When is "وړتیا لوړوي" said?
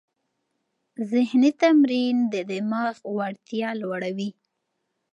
3.17-4.29